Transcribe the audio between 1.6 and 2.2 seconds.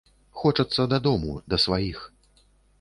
сваіх.